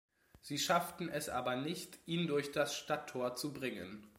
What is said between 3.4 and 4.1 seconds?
bringen.